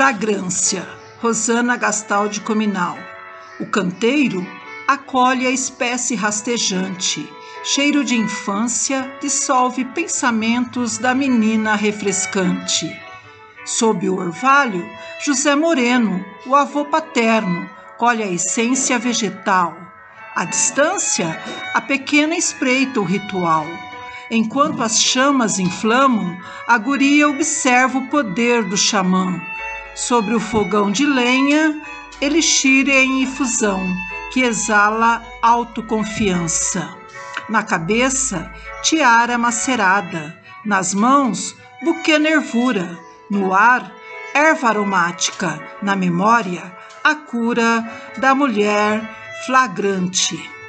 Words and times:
Fragrância, 0.00 0.88
Rosana 1.20 1.76
Gastaldi 1.76 2.40
Cominal. 2.40 2.96
O 3.60 3.66
canteiro 3.66 4.46
acolhe 4.88 5.46
a 5.46 5.50
espécie 5.50 6.14
rastejante. 6.14 7.30
Cheiro 7.62 8.02
de 8.02 8.16
infância 8.16 9.12
dissolve 9.20 9.84
pensamentos 9.84 10.96
da 10.96 11.14
menina 11.14 11.74
refrescante. 11.74 12.90
Sob 13.66 14.08
o 14.08 14.16
orvalho, 14.16 14.88
José 15.22 15.54
Moreno, 15.54 16.24
o 16.46 16.56
avô 16.56 16.86
paterno, 16.86 17.68
colhe 17.98 18.22
a 18.22 18.26
essência 18.26 18.98
vegetal. 18.98 19.76
À 20.34 20.46
distância, 20.46 21.38
a 21.74 21.80
pequena 21.82 22.34
espreita 22.34 23.00
o 23.00 23.04
ritual. 23.04 23.66
Enquanto 24.30 24.82
as 24.82 24.98
chamas 24.98 25.58
inflamam, 25.58 26.38
a 26.66 26.78
guria 26.78 27.28
observa 27.28 27.98
o 27.98 28.06
poder 28.06 28.64
do 28.64 28.78
xamã 28.78 29.38
sobre 29.94 30.34
o 30.34 30.40
fogão 30.40 30.90
de 30.90 31.04
lenha, 31.04 31.80
elixir 32.20 32.88
em 32.88 33.22
infusão, 33.22 33.80
que 34.32 34.42
exala 34.42 35.22
autoconfiança. 35.42 36.96
Na 37.48 37.62
cabeça, 37.62 38.52
tiara 38.82 39.36
macerada, 39.36 40.38
nas 40.64 40.94
mãos, 40.94 41.56
buquê 41.82 42.18
nervura, 42.18 42.98
no 43.30 43.52
ar, 43.52 43.92
erva 44.34 44.68
aromática, 44.68 45.60
na 45.82 45.96
memória, 45.96 46.76
a 47.02 47.14
cura 47.14 47.88
da 48.18 48.34
mulher 48.34 49.02
flagrante. 49.46 50.59